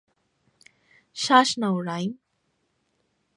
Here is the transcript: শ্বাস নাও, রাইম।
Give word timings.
শ্বাস 1.15 1.49
নাও, 1.57 1.75
রাইম। 1.81 2.11